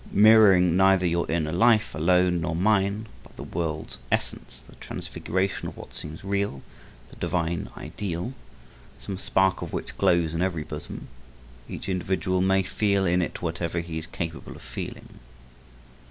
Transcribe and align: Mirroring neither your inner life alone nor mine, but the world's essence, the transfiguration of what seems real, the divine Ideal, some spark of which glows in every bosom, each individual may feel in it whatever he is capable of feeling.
Mirroring 0.11 0.75
neither 0.75 1.05
your 1.05 1.29
inner 1.29 1.51
life 1.51 1.93
alone 1.93 2.41
nor 2.41 2.55
mine, 2.55 3.05
but 3.21 3.35
the 3.35 3.43
world's 3.43 3.99
essence, 4.11 4.61
the 4.67 4.73
transfiguration 4.77 5.67
of 5.67 5.77
what 5.77 5.93
seems 5.93 6.23
real, 6.23 6.63
the 7.11 7.15
divine 7.17 7.69
Ideal, 7.77 8.33
some 8.99 9.19
spark 9.19 9.61
of 9.61 9.73
which 9.73 9.95
glows 9.99 10.33
in 10.33 10.41
every 10.41 10.63
bosom, 10.63 11.07
each 11.69 11.87
individual 11.87 12.41
may 12.41 12.63
feel 12.63 13.05
in 13.05 13.21
it 13.21 13.43
whatever 13.43 13.79
he 13.79 13.99
is 13.99 14.07
capable 14.07 14.55
of 14.55 14.63
feeling. 14.63 15.07